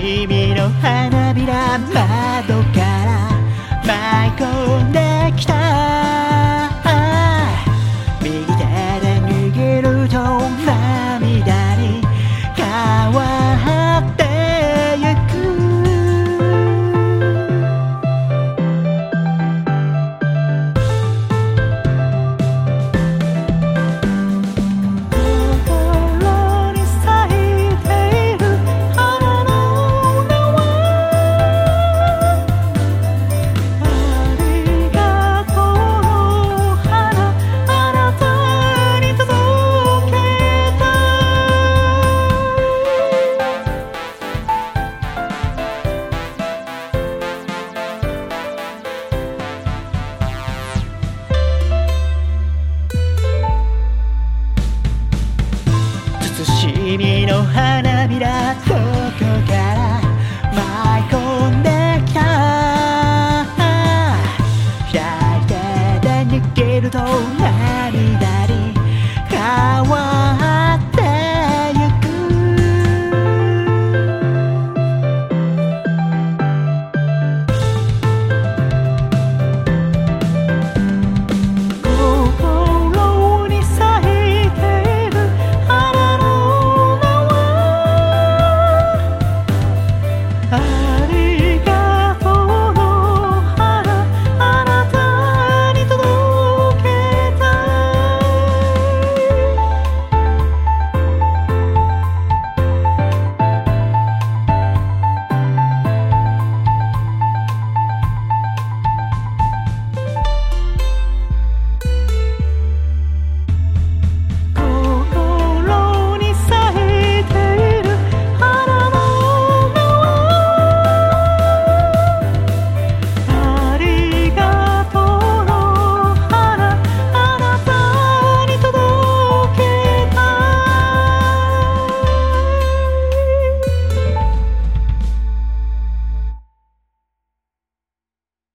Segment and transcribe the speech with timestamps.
[0.00, 3.19] 君の花びら窓から
[57.40, 58.76] の花びらそこ
[59.48, 60.00] から
[60.52, 61.16] 舞い込
[61.56, 61.68] んで
[62.06, 62.20] きた。
[64.92, 65.00] 開
[65.40, 65.54] いて
[66.06, 66.98] でげると